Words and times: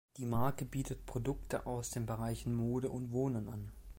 Die 0.17 0.25
Marke 0.25 0.65
bietet 0.65 1.05
Produkte 1.05 1.67
aus 1.67 1.91
den 1.91 2.07
Bereichen 2.07 2.55
Mode 2.55 2.89
und 2.89 3.11
Wohnen 3.11 3.47
an. 3.49 3.71